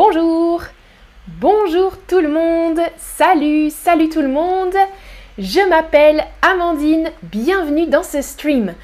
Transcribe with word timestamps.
Bonjour 0.00 0.62
Bonjour 1.26 1.98
tout 2.06 2.20
le 2.20 2.28
monde 2.28 2.78
Salut 2.98 3.68
Salut 3.70 4.08
tout 4.08 4.20
le 4.22 4.28
monde 4.28 4.76
Je 5.38 5.68
m'appelle 5.68 6.24
Amandine, 6.40 7.10
bienvenue 7.24 7.88
dans 7.88 8.04
ce 8.04 8.22
stream. 8.22 8.76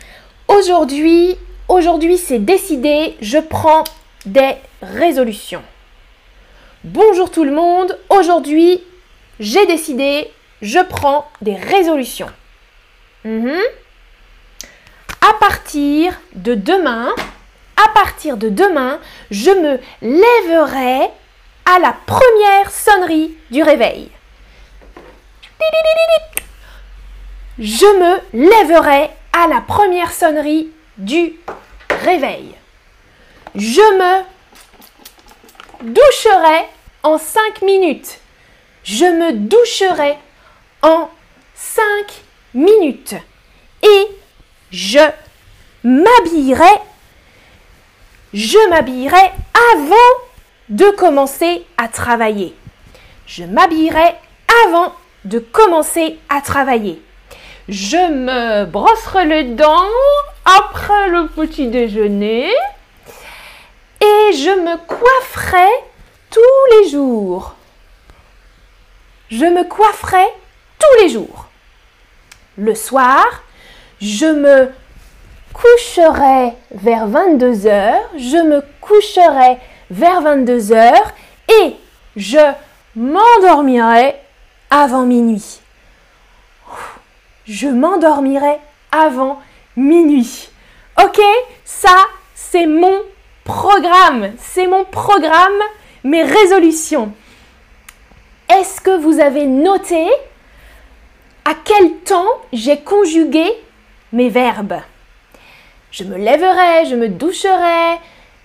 Aujourd'hui, 0.49 1.37
aujourd'hui 1.69 2.19
c'est 2.19 2.41
décidé, 2.41 3.15
je 3.21 3.39
prends 3.39 3.85
des 4.27 4.57
résolutions. 4.83 5.63
Bonjour 6.83 7.31
tout 7.31 7.45
le 7.45 7.53
monde, 7.53 7.97
aujourd'hui 8.09 8.83
j'ai 9.39 9.67
décidé, 9.67 10.29
je 10.63 10.81
prends 10.81 11.29
des 11.41 11.55
résolutions. 11.55 12.31
Mhm. 13.25 13.63
À 15.21 15.33
partir 15.39 16.21
de 16.35 16.57
demain, 16.57 17.15
partir 17.95 18.37
de 18.37 18.49
demain, 18.49 19.01
je 19.31 19.51
me 19.51 19.81
lèverai 20.03 21.11
à 21.65 21.79
la 21.79 21.95
première 22.07 22.71
sonnerie 22.71 23.35
du 23.51 23.63
réveil. 23.63 24.11
Je 27.59 27.87
me 27.87 28.49
lèverai 28.51 29.11
à 29.33 29.47
la 29.47 29.61
première 29.61 30.13
sonnerie 30.13 30.71
du 30.99 31.35
réveil. 32.03 32.55
Je 33.55 33.81
me 33.81 34.25
doucherai 35.83 36.67
en 37.05 37.17
5 37.19 37.63
minutes. 37.63 38.19
Je 38.83 39.05
me 39.05 39.33
doucherai 39.33 40.19
en 40.83 41.09
5 41.55 41.85
minutes. 42.55 43.15
Et 43.83 44.09
je 44.73 44.99
m'habillerai 45.85 46.81
je 48.35 48.69
m'habillerai 48.69 49.31
avant 49.75 49.95
de 50.69 50.91
commencer 50.91 51.65
à 51.77 51.87
travailler. 51.87 52.55
Je 53.27 53.45
m'habillerai 53.45 54.17
avant 54.67 54.93
de 55.25 55.39
commencer 55.39 56.19
à 56.29 56.41
travailler. 56.41 57.01
Je 57.69 57.97
me 57.97 58.65
brosserai 58.65 59.25
les 59.27 59.45
dents 59.45 59.89
après 60.45 61.09
le 61.09 61.29
petit 61.29 61.69
déjeuner 61.69 62.51
et 64.01 64.33
je 64.33 64.61
me 64.61 64.77
coifferai 64.85 65.71
tous 66.31 66.41
les 66.73 66.91
jours. 66.91 67.55
Je 69.31 69.45
me 69.45 69.63
coifferai 69.63 70.27
tous 70.79 71.03
les 71.05 71.09
jours. 71.09 71.47
Le 72.57 72.75
soir, 72.75 73.25
je 74.01 74.27
me 74.27 74.71
coucherai 75.55 76.53
vers 76.73 77.07
22 77.07 77.67
heures, 77.67 78.11
je 78.17 78.37
me 78.37 78.63
coucherai 78.81 79.59
vers 79.91 80.21
22 80.21 80.73
heures 80.73 81.15
et 81.49 81.77
je 82.17 82.39
m'endormirai 82.97 84.17
avant 84.71 85.07
minuit. 85.07 85.61
Je 87.47 87.69
m'endormirai 87.69 88.59
avant 88.93 89.41
minuit. 89.77 90.49
Ok 91.03 91.21
Ça, 91.65 91.97
c'est 92.35 92.67
mon 92.67 93.01
programme. 93.45 94.33
C'est 94.39 94.67
mon 94.67 94.85
programme, 94.85 95.61
mes 96.03 96.23
résolutions. 96.23 97.13
Est-ce 98.49 98.81
que 98.81 98.97
vous 98.97 99.21
avez 99.21 99.47
noté 99.47 100.07
à 101.45 101.53
quel 101.65 101.97
temps 102.05 102.29
j'ai 102.53 102.81
conjugué 102.81 103.45
mes 104.13 104.29
verbes? 104.29 104.81
Je 105.95 106.03
me 106.03 106.17
lèverai, 106.17 106.87
je 106.87 106.97
me 106.97 107.09
doucherai, 107.09 108.01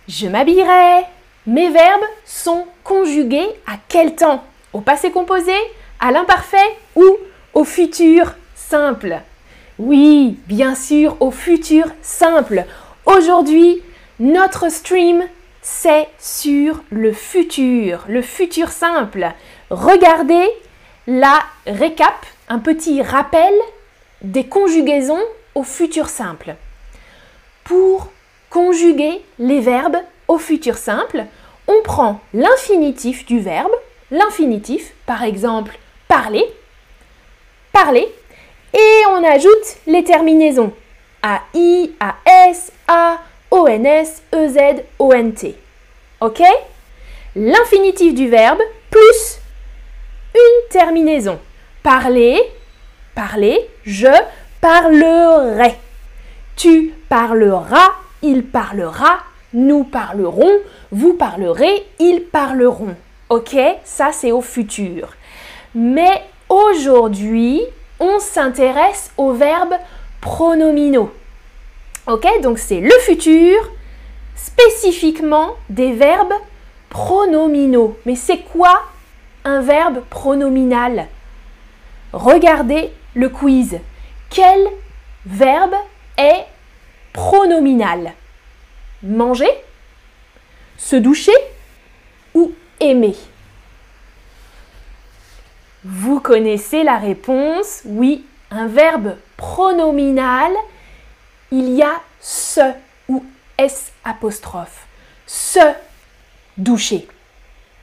je 0.07 0.27
m'habillerai. 0.27 1.03
Mes 1.47 1.71
verbes 1.71 2.05
sont 2.23 2.67
conjugués 2.83 3.47
à 3.65 3.73
quel 3.87 4.15
temps? 4.15 4.43
Au 4.71 4.81
passé 4.81 5.09
composé, 5.09 5.55
à 5.99 6.11
l'imparfait 6.11 6.57
ou 6.95 7.17
au 7.55 7.63
futur 7.63 8.35
simple? 8.53 9.17
Oui, 9.79 10.37
bien 10.45 10.75
sûr, 10.75 11.17
au 11.21 11.31
futur 11.31 11.87
simple. 12.03 12.65
Aujourd'hui, 13.07 13.81
notre 14.19 14.69
stream, 14.71 15.23
c'est 15.63 16.07
sur 16.19 16.83
le 16.91 17.13
futur, 17.13 18.05
le 18.07 18.21
futur 18.21 18.69
simple. 18.69 19.31
Regardez 19.71 20.47
la 21.07 21.39
récap, 21.65 22.27
un 22.47 22.59
petit 22.59 23.01
rappel 23.01 23.53
des 24.21 24.45
conjugaisons 24.45 25.23
au 25.55 25.63
futur 25.63 26.09
simple 26.09 26.55
pour 27.69 28.07
conjuguer 28.49 29.21
les 29.37 29.59
verbes 29.59 29.99
au 30.27 30.39
futur 30.39 30.75
simple, 30.75 31.25
on 31.67 31.83
prend 31.83 32.19
l'infinitif 32.33 33.27
du 33.27 33.39
verbe, 33.39 33.71
l'infinitif, 34.09 34.91
par 35.05 35.23
exemple 35.23 35.77
parler, 36.07 36.43
parler, 37.71 38.07
et 38.73 39.05
on 39.09 39.23
ajoute 39.23 39.77
les 39.85 40.03
terminaisons 40.03 40.73
AI, 41.23 41.91
AS, 41.99 42.71
A, 42.87 43.19
ONS, 43.51 44.23
EZ, 44.33 44.81
ONT. 44.97 45.53
Ok? 46.21 46.41
L'infinitif 47.35 48.15
du 48.15 48.29
verbe 48.29 48.61
plus 48.89 49.37
une 50.33 50.69
terminaison. 50.71 51.39
Parler, 51.83 52.41
parler, 53.13 53.69
je 53.85 54.07
parlerai. 54.59 55.75
Tu 56.55 56.93
parleras, 57.09 57.91
il 58.21 58.45
parlera, 58.45 59.19
nous 59.53 59.83
parlerons, 59.83 60.51
vous 60.91 61.13
parlerez, 61.13 61.85
ils 61.99 62.21
parleront. 62.21 62.95
Ok 63.29 63.55
Ça, 63.83 64.11
c'est 64.11 64.31
au 64.31 64.41
futur. 64.41 65.09
Mais 65.75 66.23
aujourd'hui, 66.47 67.61
on 67.99 68.19
s'intéresse 68.19 69.11
aux 69.17 69.33
verbes 69.33 69.75
pronominaux. 70.21 71.11
Ok 72.07 72.27
Donc, 72.41 72.59
c'est 72.59 72.79
le 72.79 72.93
futur, 73.01 73.57
spécifiquement 74.35 75.55
des 75.69 75.93
verbes 75.93 76.33
pronominaux. 76.89 77.97
Mais 78.05 78.15
c'est 78.15 78.39
quoi 78.39 78.81
un 79.45 79.61
verbe 79.61 80.01
pronominal? 80.09 81.07
Regardez 82.13 82.91
le 83.13 83.29
quiz. 83.29 83.79
Quel 84.29 84.67
verbe 85.25 85.75
est 86.17 86.45
pronominal. 87.29 88.13
Manger, 89.03 89.51
se 90.77 90.95
doucher 90.95 91.37
ou 92.33 92.51
aimer? 92.79 93.15
Vous 95.83 96.19
connaissez 96.19 96.81
la 96.81 96.97
réponse 96.97 97.81
Oui, 97.85 98.25
un 98.49 98.65
verbe 98.65 99.15
pronominal, 99.37 100.51
il 101.51 101.69
y 101.75 101.83
a 101.83 102.01
se 102.19 102.61
ou 103.07 103.23
s 103.59 103.91
apostrophe. 104.03 104.87
Se 105.27 105.59
doucher, 106.57 107.07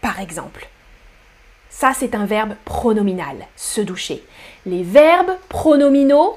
par 0.01 0.19
exemple. 0.19 0.67
Ça, 1.71 1.93
c'est 1.95 2.17
un 2.17 2.27
verbe 2.27 2.55
pronominal, 2.65 3.47
se 3.55 3.81
doucher. 3.81 4.25
Les 4.65 4.83
verbes 4.83 5.37
pronominaux, 5.49 6.37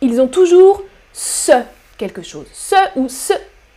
ils 0.00 0.18
ont 0.18 0.28
toujours 0.28 0.82
ce 1.12 1.52
quelque 1.98 2.22
chose. 2.22 2.46
Ce 2.52 2.76
ou 2.96 3.08
ce 3.08 3.34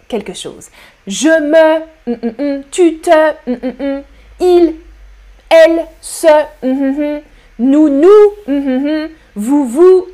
quelque 0.08 0.34
chose. 0.34 0.70
Je 1.08 1.28
me, 1.28 1.80
mm, 2.08 2.28
mm, 2.28 2.58
mm, 2.58 2.64
tu 2.72 3.00
te, 3.00 3.34
il, 4.40 4.76
elle, 5.50 5.86
ce, 6.00 6.28
nous, 7.60 7.90
nous, 7.90 8.10
vous, 9.36 9.66
vous, 9.66 10.08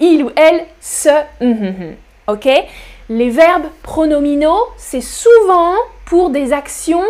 il 0.00 0.24
ou 0.24 0.30
elle, 0.36 0.66
ce. 0.80 1.08
Ok? 2.26 2.48
Les 3.08 3.30
verbes 3.30 3.68
pronominaux, 3.82 4.66
c'est 4.76 5.00
souvent 5.00 5.74
pour 6.04 6.28
des 6.30 6.52
actions 6.52 7.04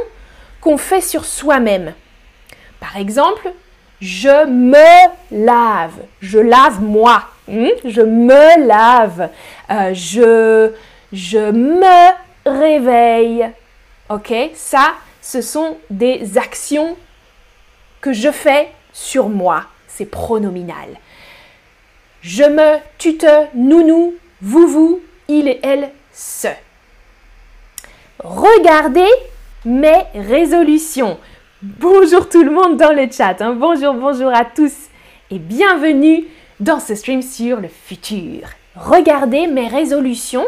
qu'on 0.61 0.77
fait 0.77 1.01
sur 1.01 1.25
soi-même. 1.25 1.93
Par 2.79 2.97
exemple, 2.97 3.53
je 4.01 4.47
me 4.47 5.09
lave. 5.33 5.95
Je 6.21 6.39
lave 6.39 6.81
moi. 6.81 7.25
Hmm? 7.49 7.69
Je 7.85 8.03
me 8.03 8.67
lave. 8.67 9.31
Euh, 9.71 9.95
je, 9.95 11.51
me 11.51 12.13
réveille. 12.45 13.51
Ok? 14.09 14.33
Ça, 14.55 14.95
ce 15.23 15.41
sont 15.41 15.77
des 15.91 16.37
actions 16.37 16.97
que 18.01 18.13
je 18.13 18.31
fais 18.31 18.69
sur 18.93 19.29
moi. 19.29 19.65
C'est 19.87 20.07
pronominal. 20.07 20.89
Je 22.21 22.45
me, 22.45 22.79
tu 22.99 23.17
te, 23.17 23.47
nous, 23.55 23.87
nous, 23.87 24.15
vous, 24.43 24.67
vous, 24.67 25.01
il 25.29 25.49
et 25.49 25.61
elle, 25.63 25.91
ce. 26.13 26.49
Regardez 28.19 29.09
mes 29.65 30.05
résolutions. 30.15 31.19
Bonjour 31.63 32.29
tout 32.29 32.43
le 32.43 32.51
monde 32.51 32.77
dans 32.77 32.93
le 32.93 33.11
chat. 33.11 33.41
Hein. 33.41 33.55
Bonjour, 33.55 33.95
bonjour 33.95 34.33
à 34.35 34.45
tous 34.45 34.75
et 35.31 35.39
bienvenue 35.39 36.25
dans 36.61 36.81
ce 36.81 36.95
stream 36.95 37.23
sur 37.23 37.61
le 37.61 37.69
futur. 37.69 38.49
Regardez 38.77 39.47
mes 39.47 39.69
résolutions 39.69 40.47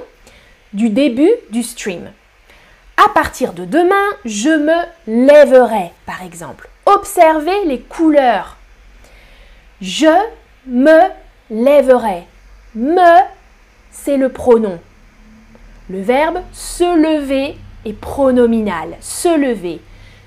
du 0.72 0.90
début 0.90 1.32
du 1.50 1.62
stream. 1.62 2.10
À 2.96 3.08
partir 3.08 3.52
de 3.54 3.64
demain, 3.64 4.06
je 4.24 4.50
me 4.50 5.26
lèverai, 5.26 5.92
par 6.06 6.22
exemple. 6.22 6.68
Observez 6.86 7.64
les 7.64 7.80
couleurs. 7.80 8.56
Je 9.80 10.14
me 10.66 11.08
lèverai. 11.50 12.24
Me, 12.74 13.22
c'est 13.90 14.16
le 14.16 14.28
pronom. 14.28 14.78
Le 15.88 16.02
verbe 16.02 16.42
se 16.52 16.84
lever 16.84 17.56
est 17.84 17.98
pronominal. 17.98 18.96
Se 19.00 19.36
lever. 19.36 19.80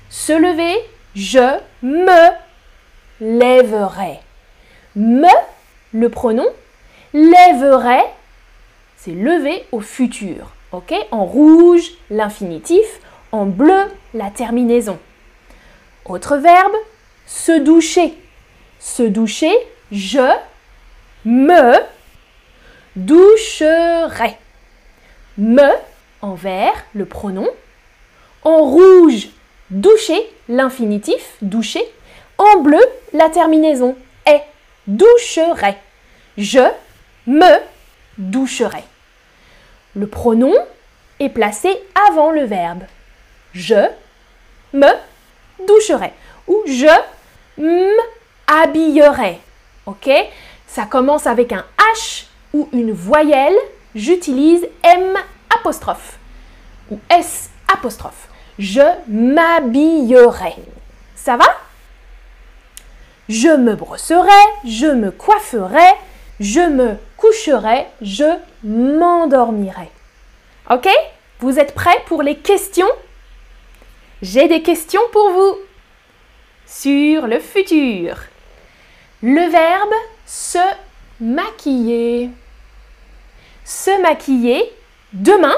Se 0.10 0.34
lever, 0.34 0.76
je 1.16 1.60
me 1.82 2.32
lèverai. 3.22 4.20
Me, 4.96 5.28
le 5.94 6.10
pronom. 6.10 6.48
Lèverai, 7.14 8.02
c'est 8.98 9.12
lever 9.12 9.66
au 9.72 9.80
futur. 9.80 10.52
En 11.12 11.26
rouge, 11.26 11.92
l'infinitif. 12.10 13.00
En 13.32 13.46
bleu, 13.46 13.86
la 14.14 14.30
terminaison. 14.30 15.00
Autre 16.06 16.38
verbe, 16.38 16.76
se 17.26 17.60
doucher. 17.60 18.14
Se 18.80 19.04
doucher, 19.04 19.54
je 19.92 20.28
me 21.26 21.74
doucherai. 22.96 24.38
Me 25.38 25.72
en 26.22 26.34
vert, 26.36 26.86
le 26.94 27.06
pronom. 27.06 27.48
En 28.44 28.64
rouge, 28.64 29.30
doucher, 29.70 30.30
l'infinitif, 30.50 31.38
doucher. 31.42 31.84
En 32.38 32.60
bleu, 32.60 32.82
la 33.14 33.30
terminaison 33.30 33.96
est. 34.26 34.44
Doucherai. 34.88 35.78
Je 36.38 36.60
me 37.28 37.60
doucherai. 38.18 38.84
Le 39.96 40.08
pronom 40.08 40.54
est 41.20 41.30
placé 41.30 41.70
avant 42.10 42.32
le 42.32 42.44
verbe. 42.44 42.84
Je 43.54 43.88
me 44.74 44.90
doucherai 45.68 46.12
ou 46.48 46.64
je 46.66 46.88
m'habillerai. 48.48 49.40
OK? 49.86 50.10
Ça 50.68 50.86
commence 50.86 51.28
avec 51.28 51.52
un 51.52 51.64
H 51.96 52.26
ou 52.54 52.68
une 52.74 52.92
voyelle. 52.92 53.56
J'utilise 53.96 54.68
M 54.84 55.16
ou 56.90 57.00
S 57.10 57.50
apostrophe. 57.72 58.28
Je 58.60 58.82
m'habillerai. 59.08 60.56
Ça 61.16 61.38
va? 61.38 61.46
Je 63.30 63.50
me 63.50 63.76
brosserai, 63.76 64.30
je 64.66 64.88
me 64.88 65.12
coifferai, 65.12 65.94
je 66.40 66.60
me 66.60 66.98
coucherai, 67.18 67.88
je 68.02 68.38
m'endormirai. 68.64 69.90
Ok? 70.70 70.90
Vous 71.40 71.60
êtes 71.60 71.74
prêts 71.74 72.04
pour 72.06 72.22
les 72.22 72.36
questions? 72.36 72.90
J'ai 74.22 74.48
des 74.48 74.62
questions 74.62 75.02
pour 75.12 75.32
vous 75.32 75.58
sur 76.66 77.28
le 77.28 77.40
futur. 77.40 78.18
Le 79.22 79.50
verbe 79.50 79.94
se 80.26 80.60
maquiller. 81.20 82.30
Se 83.64 84.02
maquiller, 84.02 84.70
demain, 85.14 85.56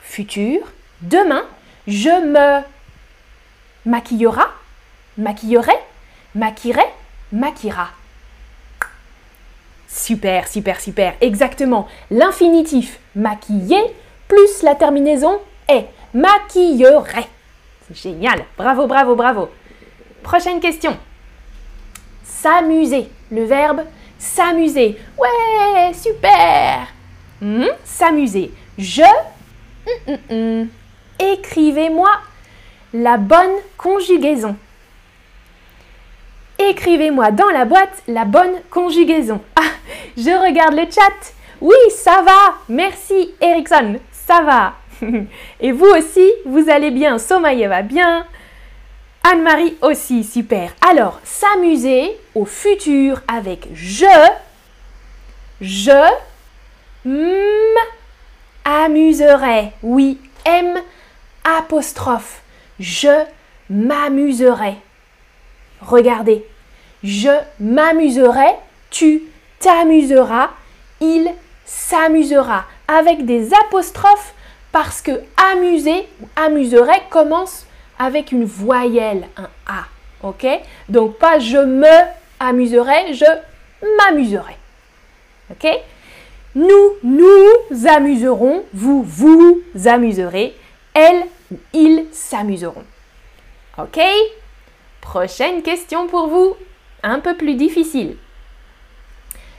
futur, 0.00 0.60
demain, 1.02 1.44
je 1.86 2.08
me 2.08 2.62
maquillera, 3.84 4.48
maquillerai, 5.18 5.78
maquillerai, 6.34 6.84
maquillera. 7.32 7.88
Super, 9.88 10.46
super, 10.46 10.80
super. 10.80 11.14
Exactement. 11.20 11.88
L'infinitif 12.10 12.98
maquiller 13.14 13.82
plus 14.28 14.62
la 14.62 14.74
terminaison 14.74 15.40
est 15.68 15.86
maquillerait. 16.14 17.28
C'est 17.88 17.96
génial. 17.96 18.44
Bravo, 18.56 18.86
bravo, 18.86 19.16
bravo. 19.16 19.48
Prochaine 20.22 20.60
question. 20.60 20.96
S'amuser. 22.22 23.08
Le 23.30 23.44
verbe 23.44 23.82
s'amuser. 24.20 24.98
Ouais, 25.18 25.92
super. 25.94 26.86
Hmm, 27.40 27.64
s'amuser. 27.84 28.52
Je. 28.78 29.02
Hmm, 30.06 30.14
hmm, 30.30 30.68
Écrivez-moi 31.18 32.10
la 32.92 33.16
bonne 33.16 33.56
conjugaison. 33.76 34.56
Écrivez-moi 36.68 37.30
dans 37.30 37.48
la 37.48 37.64
boîte 37.64 38.02
la 38.06 38.24
bonne 38.24 38.60
conjugaison. 38.70 39.40
Ah, 39.56 39.72
je 40.16 40.30
regarde 40.30 40.74
le 40.74 40.84
chat. 40.90 41.32
Oui, 41.60 41.76
ça 41.90 42.22
va. 42.22 42.54
Merci 42.68 43.30
Erickson. 43.40 43.96
Ça 44.12 44.42
va. 44.42 44.74
Et 45.60 45.72
vous 45.72 45.86
aussi, 45.86 46.30
vous 46.44 46.68
allez 46.68 46.90
bien. 46.90 47.18
Somaïa 47.18 47.68
va 47.68 47.82
bien. 47.82 48.26
Anne-Marie 49.22 49.76
aussi, 49.82 50.24
super. 50.24 50.72
Alors, 50.86 51.20
s'amuser 51.24 52.16
au 52.34 52.44
futur 52.44 53.20
avec 53.28 53.68
je. 53.74 54.06
Je 55.60 56.10
m'amuserai. 58.64 59.72
Oui, 59.82 60.18
M 60.44 60.78
apostrophe. 61.44 62.42
Je 62.78 63.24
m'amuserai. 63.68 64.76
Regardez. 65.80 66.44
Je 67.02 67.30
m'amuserai, 67.58 68.54
tu 68.90 69.22
t'amuseras, 69.58 70.50
il 71.00 71.30
s'amusera. 71.64 72.64
Avec 72.88 73.24
des 73.24 73.54
apostrophes 73.54 74.34
parce 74.72 75.00
que 75.00 75.22
amuser 75.52 76.06
ou 76.20 76.26
amuserait 76.36 77.02
commence 77.08 77.66
avec 77.98 78.32
une 78.32 78.44
voyelle, 78.44 79.28
un 79.36 79.48
A. 79.66 79.84
Ok? 80.22 80.46
Donc 80.88 81.16
pas 81.18 81.38
je 81.38 81.58
me 81.58 81.86
amuserai, 82.38 83.14
je 83.14 83.24
m'amuserai. 83.98 84.56
Ok? 85.50 85.66
Nous 86.54 86.94
nous 87.02 87.86
amuserons, 87.88 88.64
vous 88.74 89.02
vous 89.02 89.62
amuserez, 89.86 90.56
elle 90.94 91.24
ou 91.52 91.58
ils 91.72 92.06
s'amuseront. 92.12 92.84
Ok? 93.78 94.00
Prochaine 95.00 95.62
question 95.62 96.06
pour 96.06 96.28
vous, 96.28 96.56
un 97.02 97.20
peu 97.20 97.36
plus 97.36 97.54
difficile. 97.54 98.16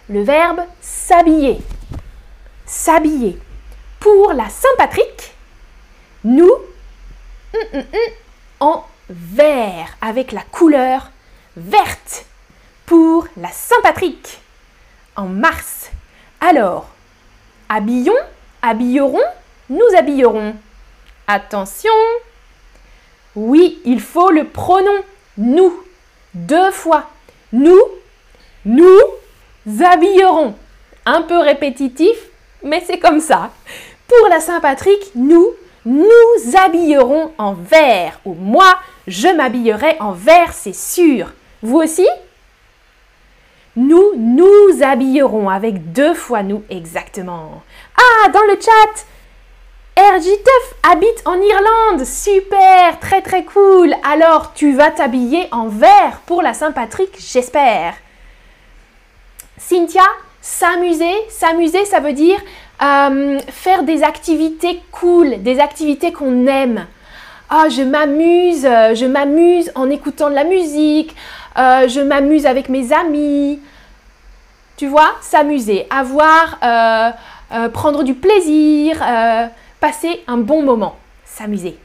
Le 0.09 0.23
verbe 0.23 0.61
s'habiller. 0.81 1.59
S'habiller. 2.65 3.37
Pour 3.99 4.33
la 4.33 4.49
Saint-Patrick, 4.49 5.33
nous, 6.23 6.51
hum, 6.51 7.61
hum, 7.73 7.79
hum, 7.79 8.13
en 8.59 8.85
vert, 9.09 9.97
avec 10.01 10.31
la 10.31 10.41
couleur 10.41 11.11
verte. 11.55 12.25
Pour 12.85 13.27
la 13.37 13.49
Saint-Patrick, 13.49 14.41
en 15.15 15.27
mars. 15.27 15.91
Alors, 16.39 16.89
habillons, 17.69 18.17
habillerons, 18.61 19.19
nous 19.69 19.95
habillerons. 19.97 20.55
Attention 21.27 21.91
Oui, 23.35 23.79
il 23.85 24.01
faut 24.01 24.31
le 24.31 24.45
pronom 24.45 25.03
nous. 25.37 25.73
Deux 26.33 26.71
fois. 26.71 27.09
Nous, 27.51 27.81
nous 28.65 28.99
habillerons. 29.83 30.55
Un 31.05 31.23
peu 31.23 31.37
répétitif, 31.39 32.15
mais 32.63 32.83
c'est 32.85 32.99
comme 32.99 33.19
ça. 33.19 33.51
Pour 34.07 34.29
la 34.29 34.39
Saint-Patrick, 34.39 35.11
nous 35.15 35.47
nous 35.85 36.57
habillerons 36.57 37.31
en 37.37 37.53
vert. 37.53 38.19
Ou 38.25 38.33
moi, 38.33 38.79
je 39.07 39.27
m'habillerai 39.27 39.97
en 39.99 40.11
vert, 40.11 40.53
c'est 40.53 40.75
sûr. 40.75 41.33
Vous 41.63 41.77
aussi? 41.77 42.07
Nous 43.75 44.13
nous 44.17 44.83
habillerons 44.83 45.49
avec 45.49 45.91
deux 45.91 46.13
fois 46.13 46.43
nous 46.43 46.63
exactement. 46.69 47.63
Ah, 47.97 48.29
dans 48.29 48.43
le 48.43 48.59
chat, 48.59 49.05
RJ 49.97 50.27
habite 50.83 51.21
en 51.25 51.35
Irlande. 51.35 52.05
Super, 52.05 52.99
très 52.99 53.21
très 53.21 53.43
cool. 53.43 53.93
Alors, 54.03 54.53
tu 54.53 54.73
vas 54.73 54.89
t'habiller 54.91 55.47
en 55.51 55.67
vert 55.67 56.21
pour 56.25 56.41
la 56.41 56.53
Saint-Patrick, 56.53 57.09
j'espère. 57.19 57.95
Cynthia, 59.57 60.03
s'amuser, 60.41 61.13
s'amuser, 61.29 61.85
ça 61.85 61.99
veut 61.99 62.13
dire 62.13 62.39
euh, 62.81 63.39
faire 63.49 63.83
des 63.83 64.03
activités 64.03 64.81
cool, 64.91 65.43
des 65.43 65.59
activités 65.59 66.11
qu'on 66.11 66.47
aime. 66.47 66.87
Ah, 67.49 67.67
je 67.69 67.83
m'amuse, 67.83 68.65
euh, 68.65 68.95
je 68.95 69.05
m'amuse 69.05 69.71
en 69.75 69.89
écoutant 69.89 70.29
de 70.29 70.35
la 70.35 70.45
musique, 70.45 71.15
euh, 71.57 71.87
je 71.87 71.99
m'amuse 71.99 72.45
avec 72.45 72.69
mes 72.69 72.91
amis. 72.93 73.59
Tu 74.77 74.87
vois, 74.87 75.11
s'amuser, 75.21 75.85
avoir, 75.91 76.57
prendre 77.71 78.01
du 78.03 78.15
plaisir, 78.15 78.97
passer 79.81 80.23
un 80.27 80.37
bon 80.37 80.63
moment, 80.63 80.95
s'amuser. 81.25 81.75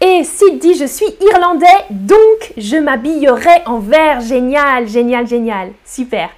Et 0.00 0.24
Sid 0.24 0.58
dit 0.58 0.74
Je 0.74 0.86
suis 0.86 1.14
irlandais, 1.20 1.66
donc 1.90 2.54
je 2.56 2.76
m'habillerai 2.76 3.62
en 3.66 3.78
vert. 3.78 4.22
Génial, 4.22 4.88
génial, 4.88 5.26
génial. 5.26 5.72
Super. 5.84 6.30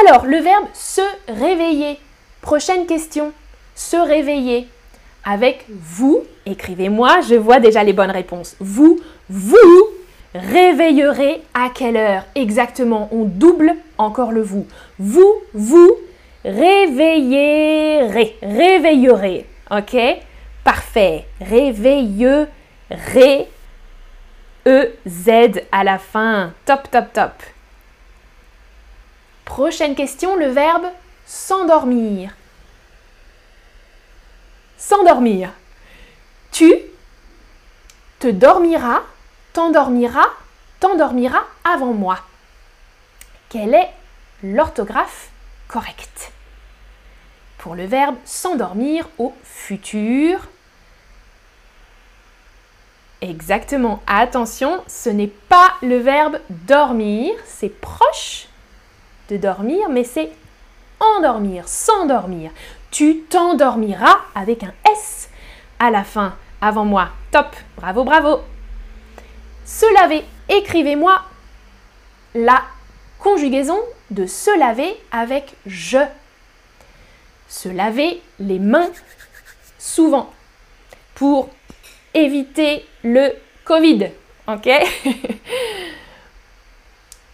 Alors, 0.00 0.26
le 0.26 0.38
verbe 0.38 0.66
se 0.74 1.02
réveiller. 1.28 1.98
Prochaine 2.42 2.86
question. 2.86 3.32
Se 3.76 3.96
réveiller. 3.96 4.66
avec 5.28 5.64
vous. 5.68 6.22
Écrivez-moi, 6.46 7.20
je 7.28 7.34
vois 7.34 7.58
déjà 7.58 7.82
les 7.82 7.92
bonnes 7.92 8.12
réponses. 8.12 8.56
Vous, 8.60 9.00
vous 9.28 9.88
réveillerez 10.34 11.42
à 11.52 11.68
quelle 11.74 11.96
heure? 11.96 12.22
Exactement, 12.36 13.08
on 13.10 13.24
double 13.24 13.74
encore 13.98 14.30
le 14.30 14.42
vous. 14.42 14.66
Vous, 15.00 15.34
vous 15.52 15.90
réveillerez, 16.44 18.36
réveillerez. 18.40 19.46
Ok? 19.70 19.96
Parfait. 20.64 21.26
Réveillerez. 21.40 23.48
E-Z 24.66 25.62
à 25.70 25.84
la 25.84 25.98
fin. 25.98 26.52
Top, 26.64 26.90
top, 26.90 27.12
top. 27.12 27.32
Prochaine 29.44 29.94
question, 29.94 30.36
le 30.36 30.48
verbe 30.48 30.86
s'endormir. 31.24 32.34
S'endormir. 34.76 35.50
Tu 36.50 36.74
te 38.18 38.28
dormiras, 38.28 39.02
t'endormiras, 39.52 40.30
t'endormiras 40.80 41.44
avant 41.64 41.92
moi. 41.92 42.18
Quelle 43.48 43.74
est 43.74 43.90
l'orthographe 44.42 45.30
correcte? 45.68 46.32
Pour 47.66 47.74
le 47.74 47.86
verbe 47.86 48.14
s'endormir 48.24 49.08
au 49.18 49.34
futur. 49.42 50.38
Exactement. 53.20 54.00
Attention, 54.06 54.84
ce 54.86 55.10
n'est 55.10 55.26
pas 55.26 55.74
le 55.82 55.96
verbe 55.96 56.38
dormir, 56.48 57.34
c'est 57.44 57.80
proche 57.80 58.46
de 59.30 59.36
dormir, 59.36 59.88
mais 59.90 60.04
c'est 60.04 60.30
endormir, 61.00 61.66
s'endormir. 61.66 62.52
Tu 62.92 63.22
t'endormiras 63.22 64.18
avec 64.36 64.62
un 64.62 64.72
S 64.92 65.28
à 65.80 65.90
la 65.90 66.04
fin, 66.04 66.36
avant 66.60 66.84
moi. 66.84 67.08
Top, 67.32 67.48
bravo, 67.76 68.04
bravo. 68.04 68.42
Se 69.64 69.92
laver, 69.92 70.24
écrivez-moi 70.48 71.20
la 72.36 72.62
conjugaison 73.18 73.80
de 74.12 74.24
se 74.26 74.56
laver 74.56 74.96
avec 75.10 75.56
je. 75.66 75.98
Se 77.48 77.68
laver 77.68 78.22
les 78.38 78.58
mains 78.58 78.90
souvent 79.78 80.32
pour 81.14 81.48
éviter 82.14 82.84
le 83.02 83.32
Covid. 83.64 84.10
Ok? 84.48 84.68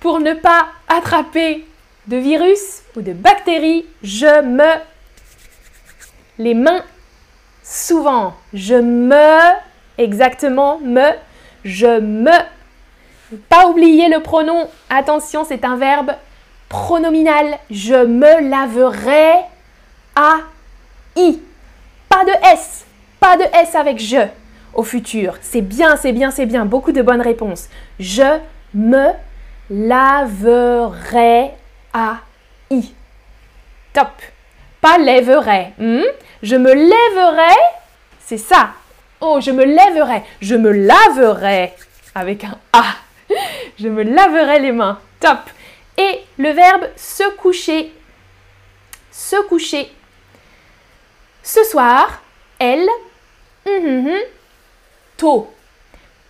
Pour 0.00 0.19
ne 0.19 0.35
pas 0.35 0.66
attraper 0.88 1.64
de 2.09 2.16
virus 2.16 2.83
ou 2.97 3.02
de 3.02 3.12
bactéries, 3.12 3.87
je 4.02 4.42
me 4.42 4.81
les 6.38 6.54
mains 6.54 6.83
souvent. 7.62 8.35
Je 8.52 8.75
me 8.75 9.52
exactement 9.99 10.81
me 10.81 11.12
je 11.64 12.00
me 12.00 12.33
pas 13.49 13.69
oublier 13.69 14.09
le 14.09 14.21
pronom. 14.21 14.69
Attention, 14.90 15.45
c'est 15.45 15.64
un 15.64 15.76
verbe 15.76 16.12
pronominal. 16.69 17.59
Je 17.71 17.95
me 17.95 18.49
laverai 18.49 19.45
à 20.14 20.38
i. 21.16 21.40
Pas 22.09 22.25
de 22.25 22.33
s. 22.52 22.85
Pas 23.21 23.37
de 23.37 23.45
s 23.54 23.75
avec 23.75 23.99
je 23.99 24.26
au 24.75 24.83
futur. 24.83 25.35
C'est 25.40 25.61
bien, 25.61 25.97
c'est 25.97 26.12
bien, 26.12 26.31
c'est 26.31 26.47
bien. 26.47 26.64
Beaucoup 26.64 26.92
de 26.92 27.02
bonnes 27.02 27.21
réponses. 27.21 27.69
Je 27.99 28.38
me 28.75 29.09
laverai 29.71 31.50
à 31.92 32.21
i. 32.71 32.92
Top. 33.92 34.09
Pas 34.81 34.99
lèverai. 34.99 35.73
Hmm? 35.78 36.02
Je 36.42 36.57
me 36.57 36.73
lèverai. 36.73 37.57
C'est 38.21 38.38
ça. 38.38 38.71
Oh, 39.21 39.38
je 39.40 39.50
me 39.50 39.64
lèverai. 39.64 40.23
Je 40.40 40.57
me 40.57 40.73
laverai 40.73 41.73
avec 42.14 42.45
un 42.45 42.59
a. 42.73 42.85
Je 43.78 43.88
me 43.88 44.02
laverai 44.02 44.59
les 44.61 44.73
mains. 44.73 44.99
Top. 45.21 45.38
Et 45.97 46.21
le 46.38 46.50
verbe 46.50 46.88
se 46.97 47.31
coucher. 47.37 47.92
Se 49.11 49.37
coucher. 49.49 49.90
Ce 51.42 51.64
soir, 51.64 52.22
elle, 52.58 52.88
hum, 53.66 53.84
hum, 53.84 54.06
hum, 54.06 54.20
tôt. 55.16 55.52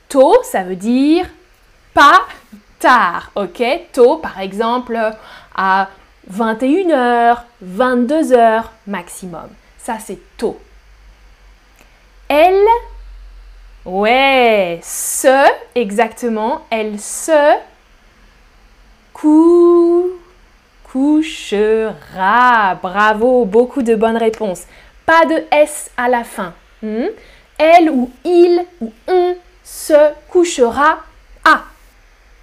Tôt, 0.09 0.43
ça 0.43 0.63
veut 0.63 0.77
dire 0.77 1.27
pas 1.95 2.23
tard, 2.79 3.31
ok? 3.35 3.63
Tôt, 3.93 4.17
par 4.17 4.41
exemple, 4.41 4.99
à 5.55 5.89
21h, 6.31 7.39
22h 7.65 8.65
maximum. 8.87 9.49
Ça, 9.79 9.99
c'est 10.05 10.19
tôt. 10.37 10.59
Elle, 12.29 12.65
ouais, 13.85 14.81
se, 14.83 15.47
exactement, 15.75 16.63
elle 16.71 16.99
se 16.99 17.59
couchera. 20.93 22.75
Bravo, 22.77 23.45
beaucoup 23.45 23.83
de 23.83 23.95
bonnes 23.95 24.17
réponses. 24.17 24.63
Pas 25.07 25.25
de 25.27 25.45
S 25.51 25.91
à 25.97 26.09
la 26.09 26.25
fin. 26.25 26.55
Hmm? 26.83 27.07
Elle 27.59 27.91
ou 27.91 28.11
il 28.25 28.65
ou 28.81 28.93
on 29.07 29.37
se 29.63 30.13
couchera 30.29 30.99
à. 31.45 31.65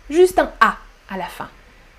Juste 0.09 0.39
un 0.39 0.51
A 0.59 0.77
à 1.09 1.17
la 1.17 1.25
fin. 1.25 1.49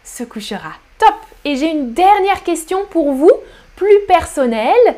Se 0.04 0.24
couchera. 0.24 0.72
Top 0.98 1.14
Et 1.44 1.56
j'ai 1.56 1.70
une 1.70 1.92
dernière 1.92 2.42
question 2.42 2.84
pour 2.90 3.12
vous, 3.12 3.32
plus 3.76 4.00
personnelle. 4.06 4.96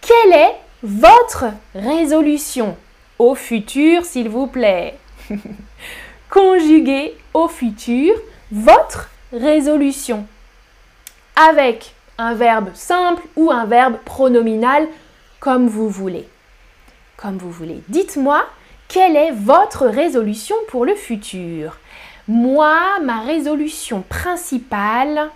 Quelle 0.00 0.32
est 0.32 0.56
votre 0.82 1.46
résolution 1.74 2.76
au 3.18 3.34
futur, 3.34 4.04
s'il 4.04 4.28
vous 4.28 4.46
plaît? 4.46 4.98
Conjuguez 6.30 7.14
au 7.34 7.48
futur 7.48 8.14
votre 8.50 9.08
résolution 9.32 10.26
avec 11.36 11.94
verbe 12.34 12.70
simple 12.74 13.22
ou 13.36 13.50
un 13.50 13.66
verbe 13.66 13.96
pronominal 14.04 14.86
comme 15.40 15.66
vous 15.66 15.88
voulez. 15.88 16.28
Comme 17.16 17.36
vous 17.38 17.50
voulez. 17.50 17.82
Dites-moi 17.88 18.44
quelle 18.92 19.16
est 19.16 19.30
votre 19.30 19.86
résolution 19.86 20.54
pour 20.68 20.84
le 20.84 20.94
futur? 20.94 21.78
Moi, 22.28 22.78
ma 23.02 23.20
résolution 23.22 24.02
principale... 24.02 25.30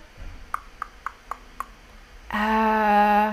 Euh, 2.35 3.29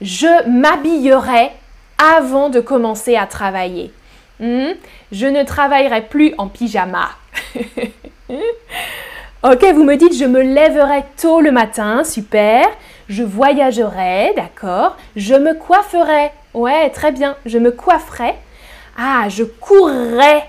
je 0.00 0.48
m'habillerai 0.48 1.50
avant 1.98 2.48
de 2.48 2.60
commencer 2.60 3.16
à 3.16 3.26
travailler. 3.26 3.92
Hmm? 4.40 4.72
Je 5.12 5.26
ne 5.26 5.42
travaillerai 5.42 6.02
plus 6.02 6.34
en 6.38 6.48
pyjama. 6.48 7.10
ok, 9.42 9.64
vous 9.74 9.84
me 9.84 9.96
dites, 9.96 10.16
je 10.16 10.24
me 10.24 10.40
lèverai 10.42 11.04
tôt 11.20 11.40
le 11.40 11.52
matin, 11.52 12.04
super. 12.04 12.66
Je 13.08 13.22
voyagerai, 13.22 14.32
d'accord. 14.34 14.96
Je 15.14 15.34
me 15.34 15.54
coifferai. 15.54 16.32
Ouais, 16.54 16.90
très 16.90 17.12
bien. 17.12 17.36
Je 17.46 17.58
me 17.58 17.70
coifferai. 17.70 18.34
Ah, 18.98 19.28
je 19.28 19.44
courrai 19.44 20.42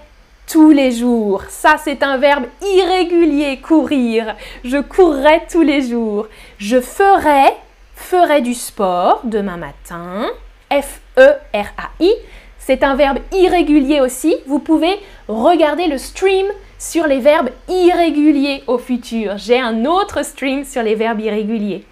tous 0.47 0.71
les 0.71 0.91
jours. 0.91 1.43
Ça, 1.49 1.75
c'est 1.83 2.01
un 2.01 2.17
verbe 2.17 2.45
irrégulier, 2.61 3.59
courir. 3.59 4.35
Je 4.63 4.77
courrai 4.77 5.43
tous 5.51 5.61
les 5.61 5.81
jours. 5.81 6.27
Je 6.57 6.79
ferai, 6.79 7.53
ferai 7.95 8.41
du 8.41 8.53
sport 8.53 9.21
demain 9.25 9.57
matin. 9.57 10.25
F-E-R-A-I. 10.71 12.11
C'est 12.57 12.83
un 12.83 12.95
verbe 12.95 13.19
irrégulier 13.33 14.01
aussi. 14.01 14.35
Vous 14.47 14.59
pouvez 14.59 14.97
regarder 15.27 15.87
le 15.87 15.97
stream 15.97 16.47
sur 16.79 17.07
les 17.07 17.19
verbes 17.19 17.49
irréguliers 17.67 18.63
au 18.67 18.77
futur. 18.77 19.37
J'ai 19.37 19.59
un 19.59 19.85
autre 19.85 20.23
stream 20.23 20.63
sur 20.63 20.83
les 20.83 20.95
verbes 20.95 21.19
irréguliers. 21.19 21.85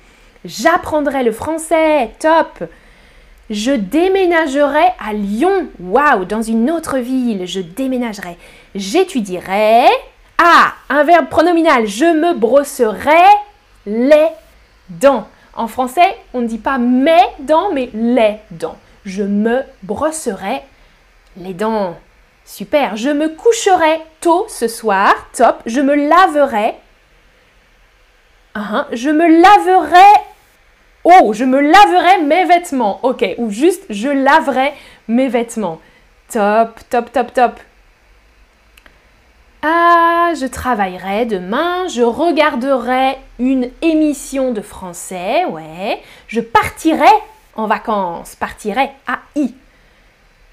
J'apprendrai 0.43 1.23
le 1.23 1.31
français. 1.31 2.11
Top. 2.19 2.63
Je 3.49 3.71
déménagerai 3.71 4.85
à 4.99 5.13
Lyon. 5.13 5.67
Waouh, 5.79 6.25
dans 6.25 6.41
une 6.41 6.69
autre 6.71 6.97
ville. 6.97 7.45
Je 7.45 7.61
déménagerai. 7.61 8.37
J'étudierai. 8.75 9.85
Ah, 10.37 10.73
un 10.89 11.03
verbe 11.03 11.29
pronominal. 11.29 11.87
Je 11.87 12.05
me 12.05 12.33
brosserai 12.33 13.23
les 13.85 14.27
dents. 14.89 15.27
En 15.55 15.67
français, 15.67 16.17
on 16.33 16.41
ne 16.41 16.47
dit 16.47 16.57
pas 16.57 16.77
mes 16.77 17.23
dents, 17.39 17.71
mais 17.73 17.89
les 17.93 18.37
dents 18.51 18.77
je 19.05 19.23
me 19.23 19.63
brosserai 19.83 20.63
les 21.37 21.53
dents. 21.53 21.95
Super, 22.45 22.95
je 22.95 23.09
me 23.09 23.29
coucherai 23.29 24.01
tôt 24.21 24.45
ce 24.47 24.67
soir, 24.67 25.13
top, 25.35 25.63
je 25.65 25.81
me 25.81 25.95
laverai. 25.95 26.75
Uh 28.55 28.85
Je 28.91 29.09
me 29.09 29.27
laverai. 29.41 30.21
Oh, 31.03 31.33
je 31.33 31.43
me 31.43 31.59
laverai 31.59 32.23
mes 32.23 32.45
vêtements. 32.45 32.99
Ok, 33.03 33.25
ou 33.39 33.49
juste 33.49 33.83
je 33.89 34.09
laverai 34.09 34.73
mes 35.07 35.27
vêtements. 35.27 35.81
Top, 36.31 36.79
top, 36.89 37.11
top, 37.11 37.33
top. 37.33 37.59
Ah, 39.63 40.33
je 40.39 40.45
travaillerai 40.45 41.25
demain, 41.25 41.87
je 41.87 42.03
regarderai 42.03 43.17
une 43.39 43.71
émission 43.81 44.51
de 44.51 44.61
français, 44.61 45.45
ouais. 45.45 45.99
Je 46.27 46.41
partirai 46.41 47.11
en 47.55 47.65
vacances, 47.65 48.35
partirai 48.35 48.91
à 49.07 49.19
I. 49.35 49.55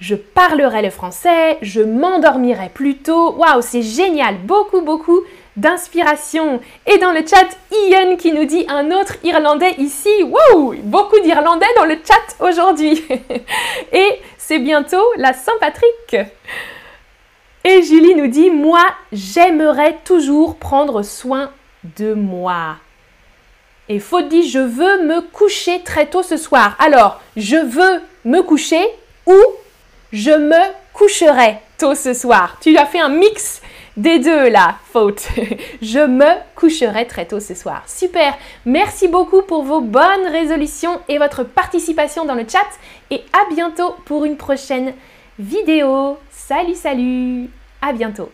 Je 0.02 0.16
parlerai 0.16 0.82
le 0.82 0.90
français, 0.90 1.58
je 1.62 1.80
m'endormirai 1.80 2.70
plus 2.74 2.96
tôt. 2.96 3.36
Waouh, 3.36 3.62
c'est 3.62 3.82
génial, 3.82 4.34
beaucoup, 4.38 4.80
beaucoup 4.80 5.20
d'inspiration. 5.54 6.60
Et 6.88 6.98
dans 6.98 7.12
le 7.12 7.20
chat, 7.20 7.46
Ian 7.70 8.16
qui 8.16 8.32
nous 8.32 8.44
dit 8.44 8.66
un 8.68 8.90
autre 8.90 9.14
Irlandais 9.22 9.76
ici. 9.78 10.10
Waouh, 10.24 10.74
beaucoup 10.82 11.20
d'Irlandais 11.20 11.72
dans 11.76 11.84
le 11.84 11.94
chat 12.04 12.44
aujourd'hui. 12.44 13.00
Et 13.92 14.18
c'est 14.38 14.58
bientôt 14.58 15.04
la 15.18 15.32
Saint-Patrick. 15.32 16.16
Et 17.62 17.82
Julie 17.84 18.16
nous 18.16 18.26
dit, 18.26 18.50
moi, 18.50 18.84
j'aimerais 19.12 20.00
toujours 20.04 20.56
prendre 20.56 21.04
soin 21.04 21.52
de 21.96 22.12
moi. 22.12 22.74
Et 23.88 24.00
Faute 24.00 24.26
dit, 24.26 24.50
je 24.50 24.58
veux 24.58 25.04
me 25.04 25.20
coucher 25.20 25.80
très 25.84 26.06
tôt 26.06 26.24
ce 26.24 26.36
soir. 26.36 26.74
Alors, 26.80 27.20
je 27.36 27.56
veux 27.56 28.02
me 28.24 28.42
coucher 28.42 28.84
ou 29.28 29.36
je 30.12 30.30
me 30.30 30.72
coucherai 30.92 31.58
tôt 31.78 31.94
ce 31.94 32.14
soir. 32.14 32.58
Tu 32.60 32.76
as 32.76 32.86
fait 32.86 33.00
un 33.00 33.08
mix 33.08 33.62
des 33.96 34.18
deux 34.18 34.48
là, 34.48 34.76
faute. 34.90 35.28
Je 35.82 35.98
me 35.98 36.40
coucherai 36.54 37.06
très 37.06 37.26
tôt 37.26 37.40
ce 37.40 37.54
soir. 37.54 37.82
Super. 37.86 38.34
Merci 38.64 39.08
beaucoup 39.08 39.42
pour 39.42 39.64
vos 39.64 39.80
bonnes 39.80 40.26
résolutions 40.30 41.00
et 41.08 41.18
votre 41.18 41.44
participation 41.44 42.24
dans 42.24 42.34
le 42.34 42.46
chat. 42.48 42.66
Et 43.10 43.22
à 43.32 43.54
bientôt 43.54 43.94
pour 44.06 44.24
une 44.24 44.36
prochaine 44.36 44.94
vidéo. 45.38 46.18
Salut, 46.30 46.74
salut. 46.74 47.50
À 47.82 47.92
bientôt. 47.92 48.30